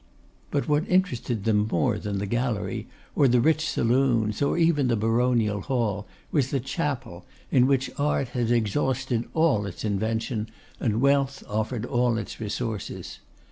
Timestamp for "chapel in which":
6.59-7.91